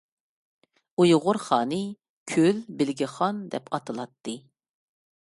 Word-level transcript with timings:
ئۇيغۇر 1.03 1.39
خانى 1.43 1.79
«كۆل 2.33 2.65
بىلگە 2.81 3.13
خان» 3.15 3.45
دەپ 3.55 3.71
ئاتىلاتتى. 3.79 4.39